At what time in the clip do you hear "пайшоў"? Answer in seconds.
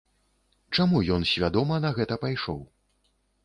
2.27-2.59